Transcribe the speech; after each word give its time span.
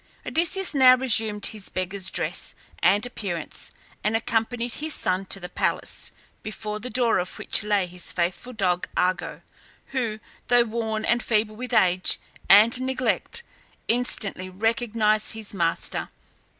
Odysseus 0.25 0.73
now 0.73 0.95
resumed 0.97 1.45
his 1.45 1.69
beggar's 1.69 2.09
dress 2.09 2.55
and 2.79 3.05
appearance 3.05 3.71
and 4.03 4.15
accompanied 4.17 4.73
his 4.73 4.95
son 4.95 5.27
to 5.27 5.39
the 5.39 5.47
palace, 5.47 6.11
before 6.41 6.79
the 6.79 6.89
door 6.89 7.19
of 7.19 7.37
which 7.37 7.61
lay 7.61 7.85
his 7.85 8.11
faithful 8.11 8.51
dog 8.51 8.87
Argo, 8.97 9.43
who, 9.93 10.19
though 10.47 10.63
worn 10.63 11.05
and 11.05 11.21
feeble 11.21 11.55
with 11.55 11.71
age 11.71 12.19
and 12.49 12.81
neglect, 12.81 13.43
instantly 13.87 14.49
recognized 14.49 15.33
his 15.33 15.53
master. 15.53 16.09